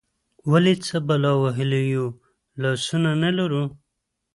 [0.51, 2.07] ولې، څه بلا وهلي یو،
[2.61, 3.63] لاسونه نه لرو؟